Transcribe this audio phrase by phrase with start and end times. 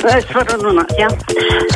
[0.00, 1.10] Es varu runāt, jā.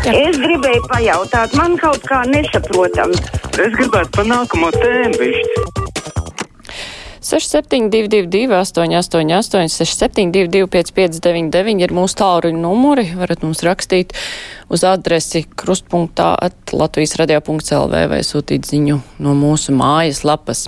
[0.00, 0.12] jā.
[0.16, 3.12] Es gribēju pajautāt, man kaut kā nesaprotam.
[3.52, 5.64] Es gribētu pa nākamo tēmu višķi.
[7.24, 13.06] 6722, 888, 672, 559, ir mūsu tālruņa numuri.
[13.16, 14.12] Varat mums rakstīt
[14.68, 20.66] uz adresi krustpunktā at Latvijas radio.lv vai sūtīt ziņu no mūsu mājas lapas.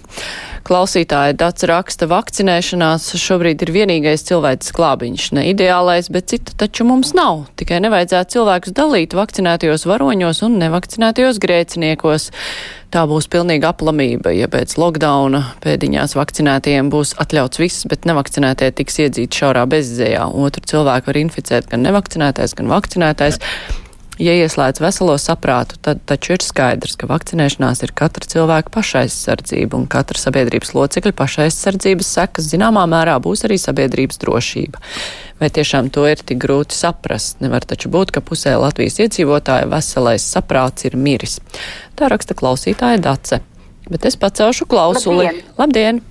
[0.67, 7.13] Klausītāja Dats raksta, vakcinēšanās šobrīd ir vienīgais cilvēks glābiņš, ne ideālais, bet cita taču mums
[7.15, 7.45] nav.
[7.61, 12.29] Tikai nevajadzētu cilvēkus dalīt vakcinētajos varoņos un nevakcinētajos grēciniekos.
[12.91, 18.99] Tā būs pilnīga aplamība, ja pēc lockdowna pēdiņās vakcinētajiem būs atļauts viss, bet nevakcinētie tiks
[19.07, 20.27] iedzīti šaurā bezzējā.
[20.35, 23.39] Otru cilvēku var inficēt gan nevakcinētais, gan vakcinētais.
[24.17, 29.85] Ja ieslēdz veselo saprātu, tad taču ir skaidrs, ka vakcinēšanās ir katra cilvēka pašaizsardzība un
[29.93, 34.81] katra sabiedrības locekļa pašaizsardzības sekas zināmā mērā būs arī sabiedrības drošība.
[35.37, 37.43] Vai tiešām to ir tik grūti saprast?
[37.45, 41.37] Nevar taču būt, ka pusē Latvijas iedzīvotāja veselais saprāts ir miris.
[42.01, 43.43] Tā raksta klausītāja Dace.
[43.93, 45.29] Bet es pacelšu klausuli.
[45.61, 46.01] Labdien!
[46.01, 46.05] Labdien.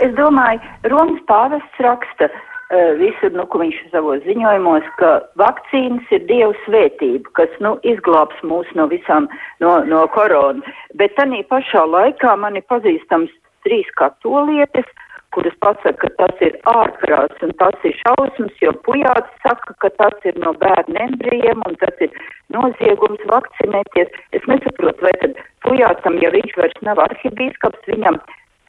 [0.00, 2.30] Es domāju, Romas pāvests raksta,
[2.70, 8.70] visur, nu, ko viņš savos ziņojumos, ka vakcīnas ir Dieva svētība, kas, nu, izglābs mūs
[8.78, 9.28] no visām,
[9.60, 10.62] no, no korona.
[10.94, 13.32] Bet tanī pašā laikā man ir pazīstams
[13.66, 14.86] trīs katolietes,
[15.34, 20.26] kuras pasaka, ka tas ir ārprāts un tas ir šausmas, jo pujāts saka, ka tas
[20.26, 22.14] ir no bērna embrijiem un tas ir
[22.54, 24.10] noziegums vakcinēties.
[24.34, 28.18] Es nesaprotu, vai tad pujātam, ja viņš vairs nav arhibīskaps, viņam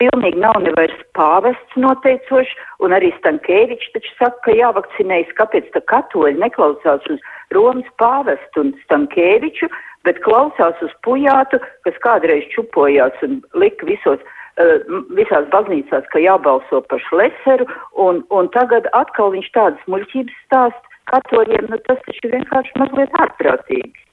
[0.02, 6.42] pilnīgi nav nevairs pāvests noteicoši, un arī Stankēvičs taču saka, ka jāvakcinējas, kāpēc tā katoļi
[6.42, 7.24] neklausās uz
[7.56, 9.70] Romas pāvestu un Stankēviču,
[10.08, 16.82] bet klausās uz pujātu, kas kādreiz čupojās un lika visos, uh, visās baznīcās, ka jābalso
[16.90, 22.80] par šleseru, un, un tagad atkal viņš tādas muļķības stāst katoļiem, nu tas taču vienkārši
[22.82, 24.08] mazliet ārprātīgi.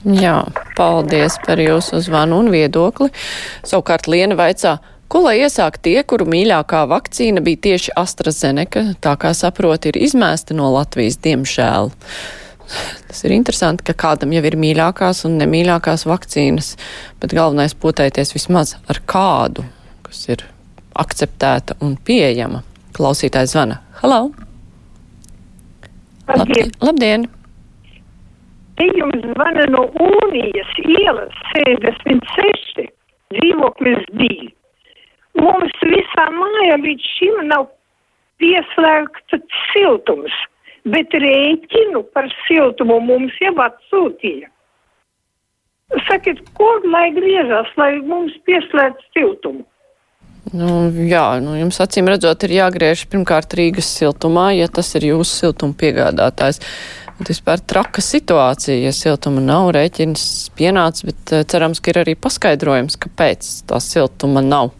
[0.00, 0.38] Jā,
[0.78, 3.10] paldies par jūsu zvanu un viedokli.
[3.68, 4.78] Savukārt Liena vaicā,
[5.10, 10.54] Ko lai iesāk tie, kuru mīļākā vakcīna bija tieši AstraZeneca, tā kā saprot, ir izmēsta
[10.54, 11.90] no Latvijas, diemžēl.
[13.08, 16.68] Tas ir interesanti, ka kādam jau ir mīļākās un nemīļākās vakcīnas,
[17.18, 19.64] bet galvenais potēties vismaz ar kādu,
[20.06, 20.46] kas ir
[20.94, 22.62] akceptēta un pieejama.
[22.94, 23.80] Klausītājs zvana.
[24.04, 24.30] Halo!
[26.30, 26.70] Labdien!
[26.86, 27.26] Labdien.
[28.78, 32.86] Te jums zvana no Unijas ielas 66,
[33.34, 34.59] dzīvoklis 2.
[35.38, 37.68] Mums visā mājā līdz šim nav
[38.42, 39.36] pieslēgts
[39.70, 40.34] siltums,
[40.88, 44.48] bet rēķinu par siltumu mums jau atsūtīja.
[46.06, 49.66] Sakiet, kur lai griežas, lai mums pieslēdz siltumu?
[50.50, 55.30] Nu, jā, nu, jums acīm redzot, ir jāgriež pirmkārt Rīgas siltumā, ja tas ir jūsu
[55.44, 56.62] siltuma piegādātājs.
[57.20, 60.22] Vispār traka situācija, ja siltuma nav, rēķins
[60.56, 64.72] pienāca, bet eh, cerams, ka ir arī paskaidrojums, kāpēc tā siltuma nav.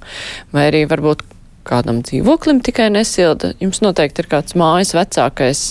[0.55, 1.27] Vai arī varbūt
[1.69, 3.53] kādam dzīvoklim tikai nesilda.
[3.61, 5.65] Jums noteikti ir kāds mājas vecākais,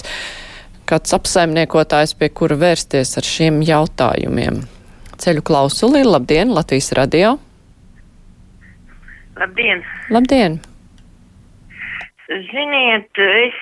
[0.89, 4.63] kāds apsaimniekotājs, pie kura vērsties ar šiem jautājumiem.
[5.19, 7.37] Ceļu klausuli, labdien, Latvijas radio!
[9.39, 9.83] Labdien!
[10.13, 10.59] Labdien!
[12.29, 13.55] Ziniet, es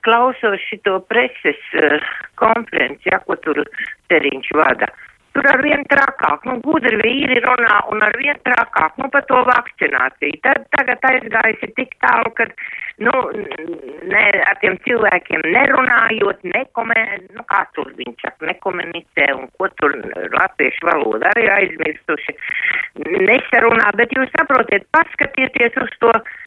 [0.00, 3.60] klausos šito preses uh, konferenci, ja, ko tur
[4.08, 4.88] Teriņš vada.
[5.34, 9.40] Tur ar vien trakāk, nu, gudri vīri runā un ar vien trakāk, nu, par to
[9.48, 10.38] vakcināciju.
[10.46, 12.46] Tad tagad aizgājis ir tik tālu, ka,
[13.02, 13.14] nu,
[14.12, 17.02] ne, ar tiem cilvēkiem nerunājot, nekomē,
[17.34, 19.98] nu, kā tur viņš saka, nekomunicē un ko tur
[20.38, 22.38] latviešu valoda arī aizmirstuši,
[23.26, 26.43] nesarunā, bet jūs saprotiet, paskatieties uz to Eh,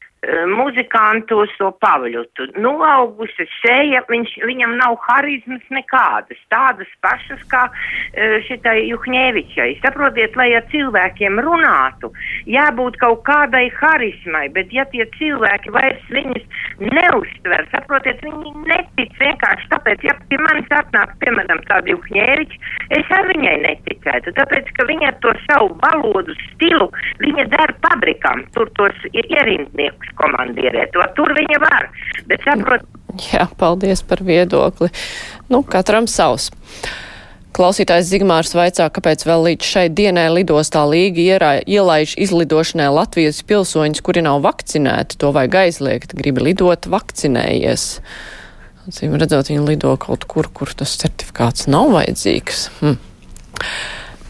[0.50, 2.48] muzikantu uz to pavaļutu.
[2.60, 9.70] Noaugusi seja, viņš, viņam nav harizmas nekādas, tādas pašas kā uh, šitai Juhņēvičai.
[9.84, 12.12] Saprotiet, lai ar cilvēkiem runātu,
[12.50, 16.44] jābūt kaut kādai harizmai, bet ja tie cilvēki vairs viņus
[16.82, 22.60] neuztver, saprotiet, viņi netic vienkārši tāpēc, ja pie manis atnāk, piemēram, tāda Juhņēviča,
[23.00, 26.90] es ar viņai neticētu, tāpēc, ka viņa to savu valodu stilu,
[27.22, 30.92] viņa dara pabrikām, tur tos ierindniekus komandierēt.
[30.94, 31.90] To tur viņa var.
[32.30, 32.86] Bet saprot.
[33.32, 34.90] Jā, paldies par viedokli.
[35.50, 36.50] Nu, katram savs.
[37.56, 44.02] Klausītājs Zigmārs vaicā, kāpēc vēl līdz šai dienai lidostā Līga ierā, ielaiž izlidošanai Latvijas pilsoņus,
[44.04, 45.18] kuri nav vakcinēti.
[45.18, 47.88] To vajag aizliegt, gribi lidot vakcinējies.
[48.94, 52.68] Cīm redzot, viņi lido kaut kur, kur tas certifikāts nav vajadzīgs.
[52.78, 53.00] Hm.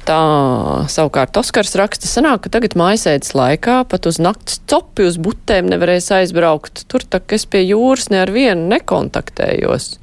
[0.08, 5.68] Tā savukārt Oskars raksta, sanāk, ka tagad mājasēdes laikā pat uz nakts copi uz butēm
[5.68, 6.86] nevarēs aizbraukt.
[6.88, 9.98] Tur tā, ka es pie jūras ne ar vienu nekontaktējos.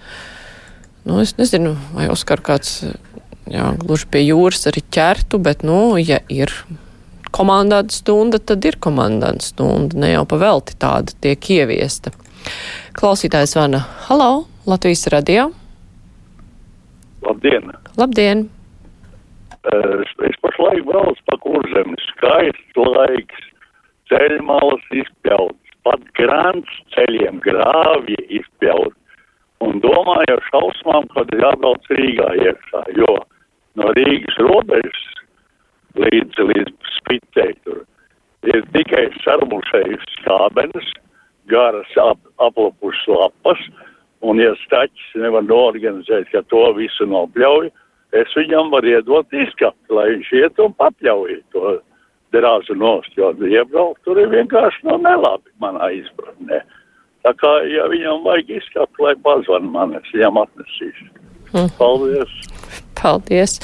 [1.10, 2.84] nu, es nezinu, vai Oskar kāds,
[3.50, 6.54] jā, gluži pie jūras arī ķertu, bet, nu, ja ir
[7.34, 12.14] komandāta stunda, tad ir komandāta stunda, ne jau pavelti tāda tiek ieviesta.
[12.94, 15.50] Klausītājs vana, halo, Latvijas radio.
[17.26, 17.74] Labdien!
[17.98, 18.46] Labdien!
[19.66, 23.48] Es pašlaik braucu pa kurzemi, skaists laiks,
[24.12, 28.94] ceļmalas izpjauts, pat grants ceļiem grāvji izpjaut.
[29.66, 33.16] Un domāju ar šausmām, kad jābrauc Rīgā iekšā, jo
[33.80, 35.04] no Rīgas robežas
[35.98, 37.82] līdz, līdz spicei tur
[38.46, 40.92] ir tikai sarmušējas skābenes,
[41.50, 43.64] garas ap, aplapušas lapas,
[44.26, 47.72] un ja staķis nevar norganizēt, ka to visu nopļauj,
[48.22, 51.76] es viņam varu iedot izkapt, lai viņš iet un papļauj to
[52.36, 56.62] drāzu nost, jo iebraukt tur ir vienkārši no nelabi manā izpratnē.
[57.26, 61.08] Tā kā, ja viņam vajag izkapt, lai pazvan man, es viņam atnesīšu.
[61.56, 61.72] Mm.
[61.80, 62.36] Paldies!
[63.00, 63.58] Paldies!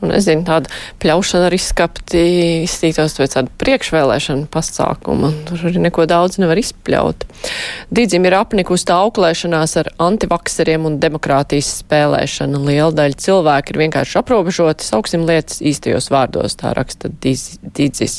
[0.00, 0.70] Nu, nezinu, tāda
[1.02, 2.22] pļaušana ar izskapti
[2.64, 5.32] izstītos pēc tāda priekšvēlēšana pasākuma.
[5.48, 7.26] Tur arī neko daudz nevar izpļaut.
[7.94, 12.62] Dīdzim ir apnikusi tā auklēšanās ar antivakseriem un demokrātijas spēlēšanu.
[12.66, 18.18] Liela daļa cilvēku ir vienkārši aprobežoti, sauksim lietas īstajos vārdos, tā raksta Dīdzis.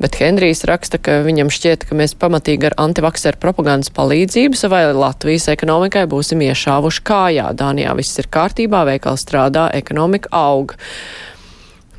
[0.00, 5.48] Bet Henrijs raksta, ka viņam šķiet, ka mēs pamatīgi ar antivakseru propagandas palīdzību savai Latvijas
[5.52, 7.48] ekonomikai būsim iešāvuši kājā.
[7.58, 10.76] Dānijā viss ir kārtībā, veikals strādā, ekonomika aug.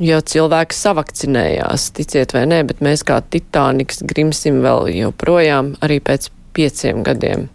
[0.01, 6.31] Jo cilvēki savakcinējās, ticiet vai nē, bet mēs kā Titaniks grimsim vēl joprojām arī pēc
[6.57, 7.45] pieciem gadiem.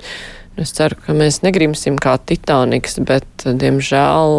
[0.59, 4.33] Es ceru, ka mēs negrimsim kā Titaniks, bet, diemžēl,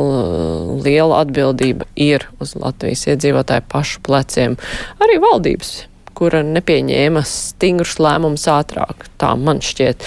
[0.84, 4.58] liela atbildība ir uz Latvijas iedzīvotāju pašu pleciem.
[5.04, 5.72] Arī valdības,
[6.20, 10.04] kura nepieņēma stingrus lēmumus ātrāk, tā man šķiet.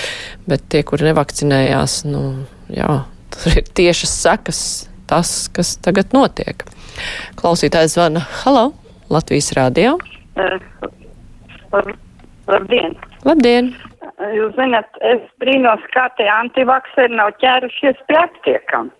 [0.49, 2.23] Bet tie, kuri nevakcinējās, nu,
[2.73, 3.03] jā,
[3.37, 4.63] tur ir tiešas sekas
[5.09, 6.65] tas, kas tagad notiek.
[7.41, 8.71] Klausītājs zvana Halo,
[9.13, 9.97] Latvijas rādio.
[10.37, 11.93] Uh,
[12.49, 12.97] labdien!
[13.29, 13.73] Labdien!
[14.33, 18.91] Jūs zināt, es brīnos, kā tie antivakseri nav ķērušies pie aptiekam.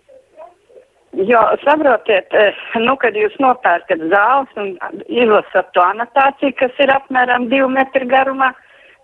[1.13, 2.33] Jo, saprotiet,
[2.81, 4.71] nu, kad jūs nopērkat zāles un
[5.05, 8.49] izlasat to anotāciju, kas ir apmēram divu metru garumā,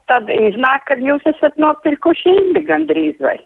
[0.10, 3.38] tad iznāk, ka jūs esat nopirkuši indi gandrīz vai.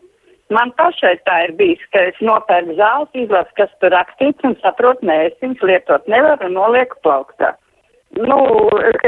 [0.54, 5.08] Man pašai tā ir bijis, ka es nopērku zāles, izlasu, kas tur rakstīts un saprotu,
[5.10, 7.54] nē, es viņus lietot nevaru un nolieku plauktā.
[8.20, 8.38] Nu,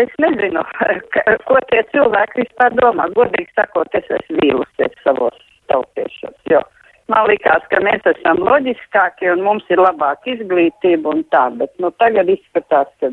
[0.02, 0.64] es nezinu,
[1.48, 3.10] ko tie cilvēki vispār domā.
[3.18, 5.38] Godīgi sakot, es esmu vīlusies savos
[5.70, 6.64] tautiešos, jo
[7.12, 11.92] man likās, ka mēs esam loģiskāki un mums ir labāka izglītība un tā, bet nu
[12.02, 13.12] tagad izskatās, ka,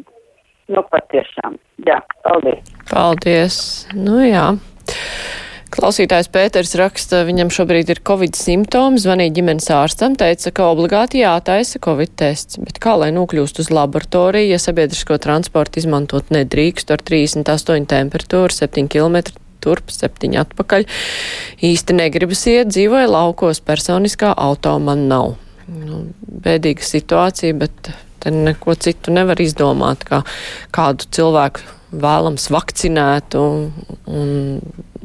[0.72, 1.58] nu patiešām,
[1.88, 2.72] jā, paldies.
[2.92, 3.58] Paldies,
[3.96, 4.46] nu jā.
[5.72, 11.80] Klausītājs Pēters raksta, viņam šobrīd ir covid simptomi, zvanīja ģimenes ārstam, teica, ka obligāti jātaisa
[11.80, 17.88] covid tests, bet kā lai nokļūst uz laboratoriju, ja sabiedrisko transportu izmantot nedrīkst ar 38
[17.88, 19.32] temperatūru, 7 km
[19.64, 20.84] turp, 7 atpakaļ.
[21.64, 25.38] Īsti negribas iet, dzīvoja laukos, personiskā auto man nav.
[25.72, 30.20] Nu, bēdīga situācija, bet te neko citu nevar izdomāt, kā
[30.74, 33.70] kādu cilvēku vēlams vakcinēt un,
[34.08, 34.60] un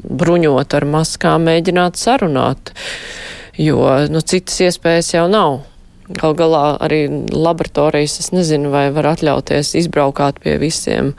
[0.08, 2.72] bruņot ar maskām, mēģināt sarunāt,
[3.60, 3.82] jo
[4.12, 5.60] nu, citas iespējas jau nav.
[6.08, 7.02] Gal galā arī
[7.36, 11.12] laboratorijas, es nezinu, vai var atļauties izbraukāt pie visiem.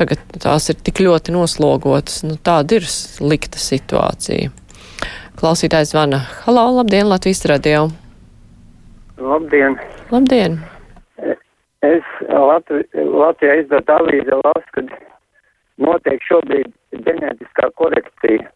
[0.00, 2.22] Tagad tās ir tik ļoti noslogotas.
[2.24, 4.48] Nu, tāda ir slikta situācija.
[5.40, 6.24] Klausītājs zvana.
[6.46, 7.90] Halo, labdien, Latvijas radio.
[9.20, 9.76] Labdien.
[10.08, 10.62] Labdien.
[11.80, 14.90] Es Latvi, Latvijā izdot avīze lasu, kad
[15.80, 16.72] notiek šobrīd
[17.06, 18.48] ģenētiskā korekcija.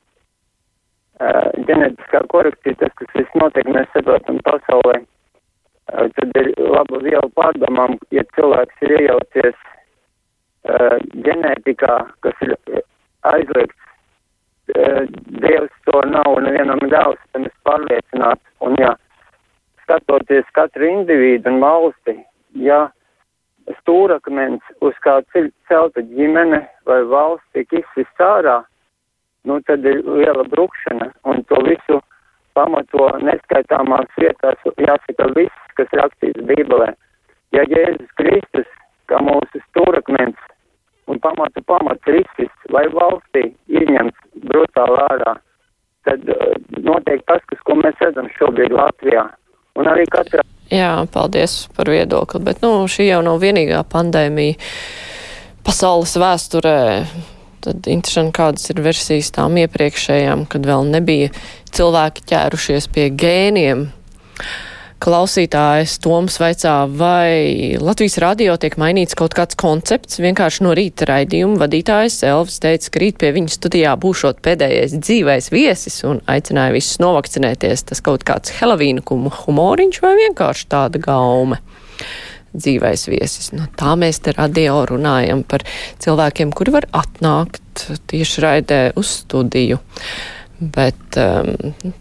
[1.24, 7.28] Uh, ģenētiskā korekcija, tas, kas viss notiek, mēs saprotam pasaulē, uh, tad ir laba viela
[7.38, 11.94] pārdomām, ja cilvēks ir iejaucies uh, ģenētikā,
[12.26, 12.56] kas ir
[13.30, 13.86] aizliegts,
[14.74, 15.06] uh,
[15.38, 18.92] Dievs to nav nevienam devis, tam es pārliecināts, un ja
[19.86, 22.18] skatoties katru individu un valsti,
[22.66, 22.82] ja
[23.80, 25.20] stūrakmens, uz kā
[25.68, 28.62] celta ģimene vai valsts tiek izsist ārā,
[29.44, 32.00] nu tad ir liela brukšana, un to visu
[32.54, 36.92] pamato neskaitāmās vietās, jāsaka viss, kas rakstīts Bībelē.
[37.54, 38.68] Ja Jēzus Kristus,
[39.10, 40.38] kā mūsu stūrakmens
[41.10, 45.34] un pamatu pamats ir izsists vai valstī izņemts brutāli ārā,
[46.08, 46.54] tad uh,
[46.84, 49.26] notiek tas, kas, ko mēs redzam šobrīd Latvijā.
[49.80, 50.44] Un arī katrā
[50.74, 54.56] Jā, paldies par viedokli, bet nu, šī jau nav vienīgā pandēmija
[55.64, 56.78] pasaules vēsturē.
[57.64, 61.30] Tad interesanti, kādas ir versijas tām iepriekšējām, kad vēl nebija
[61.74, 63.86] cilvēki ķērušies pie gēniem.
[65.04, 70.16] Klausītājs Toms vaicā, vai Latvijas radio tiek mainīts kaut kāds koncepts.
[70.24, 75.50] Vienkārši no rīta raidījuma vadītājs Elvis teica, ka rīt pie viņa studijā būšot pēdējais dzīvais
[75.52, 77.84] viesis un aicināja visus novakcinēties.
[77.90, 81.60] Tas kaut kāds Helovīna humoriņš vai vienkārši tāda gaume
[82.56, 83.50] dzīvais viesis.
[83.52, 85.66] Nu, tā mēs te radio runājam par
[86.00, 89.82] cilvēkiem, kuri var atnākt tieši raidē uz studiju.
[90.72, 91.50] Bet um,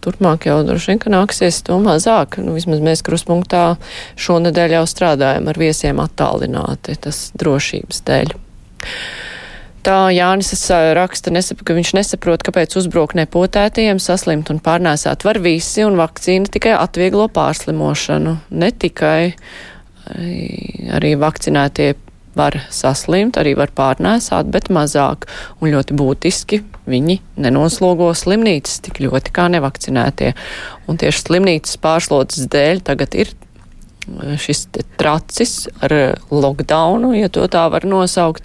[0.03, 2.37] turpmāk jau droši vien, nāksies to mazāk.
[2.43, 3.73] Nu, vismaz mēs kruspunktā
[4.21, 8.33] šonadēļ jau strādājam ar viesiem attālināti, tas drošības dēļ.
[9.83, 10.53] Tā Jānis
[10.95, 16.47] raksta, nesap, ka viņš nesaprot, kāpēc uzbruk nepotētajiem saslimt un pārnēsāt var visi, un vakcīna
[16.53, 18.37] tikai atvieglo pārslimošanu.
[18.55, 19.33] Ne tikai
[20.93, 21.89] arī vakcinētie
[22.37, 25.27] var saslimt, arī var pārnēsāt, bet mazāk.
[25.59, 30.33] Un ļoti būtiski viņi nenoslogo slimnīcas tik ļoti kā nevakcinētie.
[30.87, 33.31] Un tieši slimnīcas pārslodzes dēļ tagad ir
[34.43, 34.65] šis
[34.99, 35.93] tracis ar
[36.27, 38.43] lockdownu, ja to tā var nosaukt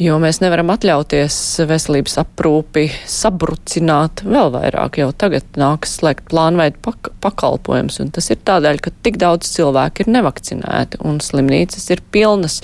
[0.00, 1.36] jo mēs nevaram atļauties
[1.68, 4.98] veselības aprūpi sabrucināt vēl vairāk.
[5.02, 10.04] Jau tagad nākas slēgt plānveidu pak pakalpojums, un tas ir tādēļ, ka tik daudz cilvēku
[10.04, 12.60] ir nevakcinēti, un slimnīcas ir pilnas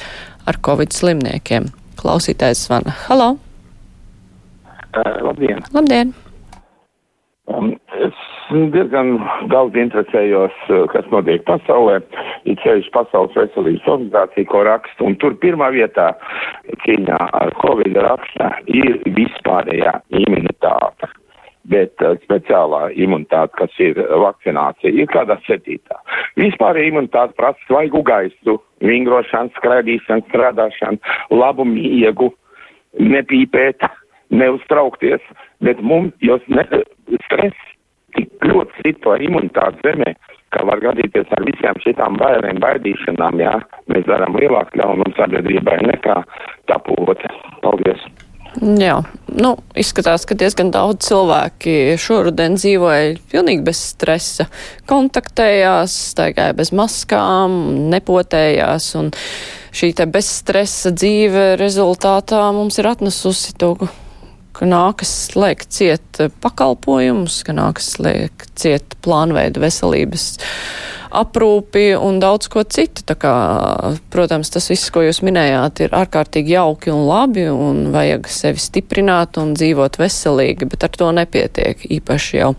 [0.51, 1.71] ar covid slimniekiem.
[2.01, 2.97] Klausītājs zvana.
[3.07, 3.37] Halo!
[4.91, 5.63] Uh, labdien!
[5.73, 6.15] Labdien!
[7.47, 8.17] Um, es
[8.75, 9.21] diezgan
[9.51, 12.01] daudz interesējos, uh, kas notiek pasaulē,
[12.51, 16.09] ir ceļš Pasaules veselības organizācija, ko raksta, un tur pirmā vietā
[16.83, 19.95] cīņā ar Covid raksta ir vispārējā
[20.25, 21.13] imunitāte.
[21.71, 26.03] Bet uh, speciālā imunitāte, kas ir vakcinācija, ir kādā septītā.
[26.41, 30.99] Vispārējā imunitāte prasa svaigu gaisu, vingrošanu, skraidīšanu, strādāšanu,
[31.31, 32.33] labu miegu,
[32.99, 33.87] nepīpēt,
[34.31, 35.23] neuztraukties,
[35.65, 37.69] bet mums jau stress
[38.17, 40.15] tik ļoti sit to imunitāti zemē,
[40.55, 43.55] ka var gadīties ar visām šitām bailēm, baidīšanām, jā,
[43.93, 46.17] mēs darām lielāku ļaunumu sabiedrībai nekā
[46.71, 47.23] tapot.
[47.63, 48.03] Paldies!
[48.59, 48.97] Jā,
[49.39, 54.49] nu, izskatās, ka diezgan daudz cilvēki šoruden dzīvoja pilnīgi bez stresa,
[54.91, 57.55] kontaktējās, staigāja bez maskām,
[57.93, 59.13] nepotējās, un
[59.71, 63.77] šī te bez stresa dzīve rezultātā mums ir atnesusi to
[64.61, 70.35] ka nākas slēgt ciet pakalpojumus, ka nākas slēgt ciet plānveidu veselības
[71.11, 73.03] aprūpi un daudz ko citu.
[73.09, 73.33] Tā kā,
[74.13, 79.41] protams, tas viss, ko jūs minējāt, ir ārkārtīgi jauki un labi un vajag sevi stiprināt
[79.43, 82.53] un dzīvot veselīgi, bet ar to nepietiek īpaši jau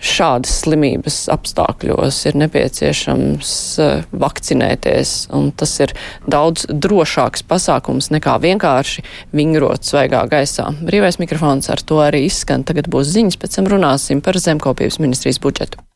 [0.00, 5.94] šādas slimības apstākļos ir nepieciešams eh, vakcinēties, un tas ir
[6.30, 9.04] daudz drošāks pasākums nekā vienkārši
[9.36, 10.70] vingrot svaigā gaisā.
[10.80, 12.64] Brīvais mikrofons ar to arī izskan.
[12.66, 15.89] Tagad būs ziņas, pēc tam runāsim par zemkopības ministrijas budžetu.